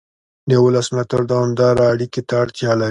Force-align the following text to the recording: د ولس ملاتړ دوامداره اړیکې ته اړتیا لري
د 0.49 0.51
ولس 0.65 0.87
ملاتړ 0.93 1.21
دوامداره 1.31 1.83
اړیکې 1.93 2.21
ته 2.27 2.33
اړتیا 2.43 2.71
لري 2.73 2.79